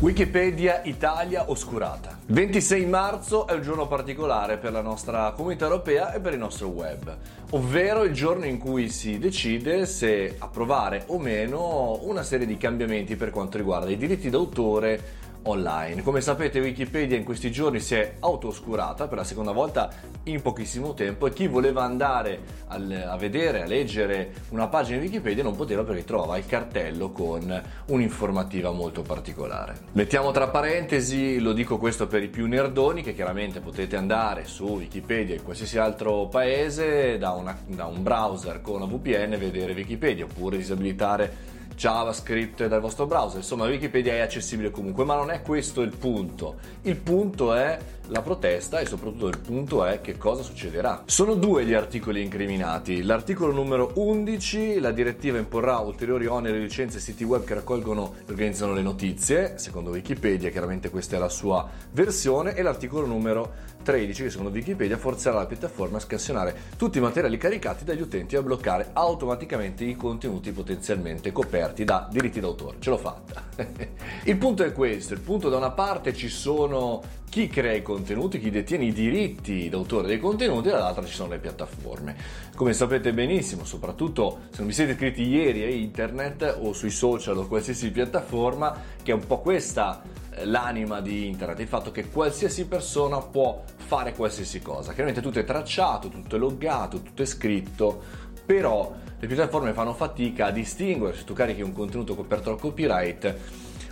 [0.00, 2.18] Wikipedia Italia oscurata.
[2.26, 6.68] 26 marzo è un giorno particolare per la nostra comunità europea e per il nostro
[6.68, 7.16] web,
[7.50, 13.16] ovvero il giorno in cui si decide se approvare o meno una serie di cambiamenti
[13.16, 16.02] per quanto riguarda i diritti d'autore online.
[16.02, 19.90] Come sapete Wikipedia in questi giorni si è auto-oscurata per la seconda volta
[20.24, 25.06] in pochissimo tempo e chi voleva andare al, a vedere, a leggere una pagina di
[25.06, 29.76] Wikipedia non poteva perché trovava il cartello con un'informativa molto particolare.
[29.92, 34.64] Mettiamo tra parentesi, lo dico questo per i più nerdoni, che chiaramente potete andare su
[34.64, 39.72] Wikipedia in qualsiasi altro paese da, una, da un browser con una VPN e vedere
[39.72, 43.38] Wikipedia oppure disabilitare JavaScript dal vostro browser.
[43.38, 46.56] Insomma, Wikipedia è accessibile comunque, ma non è questo il punto.
[46.82, 47.78] Il punto è
[48.08, 51.04] la protesta e soprattutto il punto è che cosa succederà.
[51.06, 53.02] Sono due gli articoli incriminati.
[53.02, 58.14] L'articolo numero 11, la direttiva imporrà ulteriori oneri e licenze ai siti web che raccolgono
[58.26, 63.72] e organizzano le notizie, secondo Wikipedia, chiaramente questa è la sua versione, e l'articolo numero
[63.84, 68.34] 13, che secondo Wikipedia forzerà la piattaforma a scansionare tutti i materiali caricati dagli utenti
[68.34, 72.78] e a bloccare automaticamente i contenuti potenzialmente coperti da diritti d'autore.
[72.80, 73.44] Ce l'ho fatta.
[74.24, 77.02] il punto è questo, il punto da una parte ci sono
[77.34, 81.30] chi crea i contenuti, chi detiene i diritti d'autore dei contenuti, e dall'altra ci sono
[81.30, 82.14] le piattaforme.
[82.54, 87.36] Come sapete benissimo, soprattutto se non vi siete iscritti ieri a internet o sui social
[87.36, 92.08] o qualsiasi piattaforma, che è un po' questa eh, l'anima di internet, il fatto che
[92.08, 94.92] qualsiasi persona può fare qualsiasi cosa.
[94.92, 98.02] Chiaramente tutto è tracciato, tutto è loggato, tutto è scritto,
[98.44, 103.34] però le piattaforme fanno fatica a distinguere se tu carichi un contenuto coperto dal copyright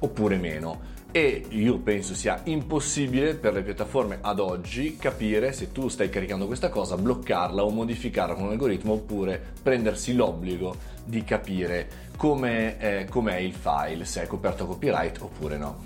[0.00, 0.96] oppure meno.
[1.10, 6.46] E io penso sia impossibile per le piattaforme ad oggi capire se tu stai caricando
[6.46, 13.06] questa cosa, bloccarla o modificarla con un algoritmo oppure prendersi l'obbligo di capire come è,
[13.08, 15.78] com'è il file, se è coperto copyright oppure no.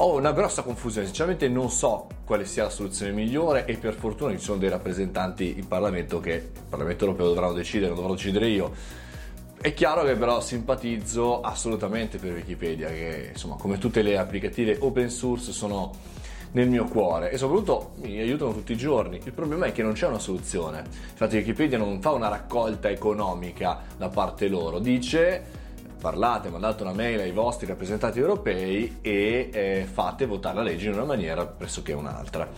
[0.00, 4.32] Ho una grossa confusione, sinceramente non so quale sia la soluzione migliore e per fortuna
[4.32, 8.48] ci sono dei rappresentanti in Parlamento che il Parlamento europeo dovranno decidere, non dovrò decidere
[8.48, 8.72] io.
[9.60, 15.10] È chiaro che però simpatizzo assolutamente per Wikipedia, che insomma come tutte le applicative open
[15.10, 15.92] source sono
[16.52, 19.20] nel mio cuore e soprattutto mi aiutano tutti i giorni.
[19.22, 20.84] Il problema è che non c'è una soluzione.
[21.10, 25.57] Infatti Wikipedia non fa una raccolta economica da parte loro, dice
[25.98, 30.94] parlate, mandate una mail ai vostri rappresentanti europei e eh, fate votare la legge in
[30.94, 32.48] una maniera pressoché un'altra.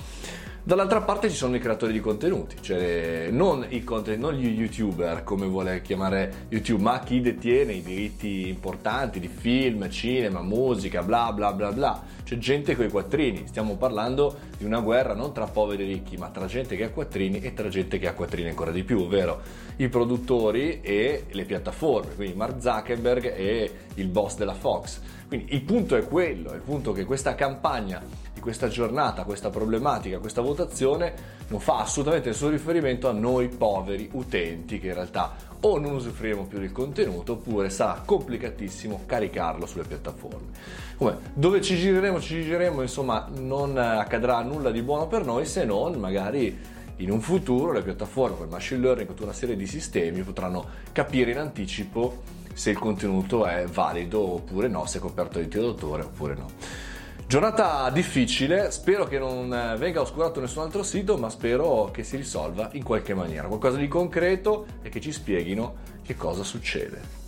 [0.63, 5.25] Dall'altra parte ci sono i creatori di contenuti, cioè non, i content, non gli youtuber
[5.25, 11.33] come vuole chiamare YouTube, ma chi detiene i diritti importanti di film, cinema, musica, bla
[11.33, 12.03] bla bla bla.
[12.25, 16.19] C'è gente con i quattrini, stiamo parlando di una guerra non tra poveri e ricchi,
[16.19, 19.01] ma tra gente che ha quattrini e tra gente che ha quattrini ancora di più,
[19.01, 19.41] ovvero
[19.77, 25.01] i produttori e le piattaforme, quindi Mark Zuckerberg e il boss della Fox.
[25.27, 28.03] Quindi il punto è quello, il punto è che questa campagna
[28.41, 34.09] di questa giornata, questa problematica, questa votazione non fa assolutamente nessun riferimento a noi poveri
[34.13, 39.85] utenti che in realtà o non usufruiremo più del contenuto oppure sarà complicatissimo caricarlo sulle
[39.85, 40.49] piattaforme.
[40.97, 45.65] Come, dove ci gireremo, ci gireremo, insomma non accadrà nulla di buono per noi se
[45.65, 46.59] non magari
[46.97, 50.23] in un futuro le piattaforme con il machine learning, con tutta una serie di sistemi
[50.23, 55.47] potranno capire in anticipo se il contenuto è valido oppure no, se è coperto di
[55.47, 56.90] diritto d'autore oppure no.
[57.31, 62.71] Giornata difficile, spero che non venga oscurato nessun altro sito, ma spero che si risolva
[62.73, 67.20] in qualche maniera, qualcosa di concreto e che ci spieghino che cosa succede.